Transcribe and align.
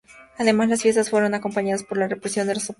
Además, 0.39 0.67
las 0.67 0.81
fiestas 0.81 1.11
fueron 1.11 1.35
acompañadas 1.35 1.83
por 1.83 1.99
la 1.99 2.07
represión 2.07 2.47
de 2.47 2.55
los 2.55 2.63
opositores 2.63 2.69
al 2.69 2.69
Shah. 2.69 2.69